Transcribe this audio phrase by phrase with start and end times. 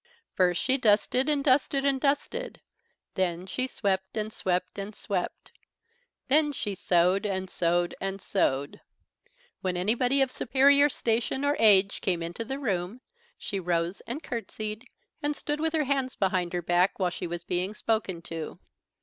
[0.33, 2.59] First she dusted and dusted and dusted;
[3.13, 5.51] then she swept and swept and swept;
[6.27, 8.81] then she sewed and sewed and sewed.
[9.61, 13.01] When anybody of superior station or age came into the room
[13.37, 14.87] she rose and curtsied
[15.21, 18.57] and stood with her hands behind her back, while she was being spoken to.